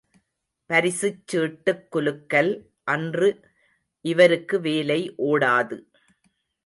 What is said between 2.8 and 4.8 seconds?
அன்று இவருக்கு